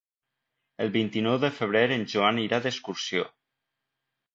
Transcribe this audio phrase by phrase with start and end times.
[0.85, 3.33] El vint-i-nou de febrer en Joan irà d'excursió.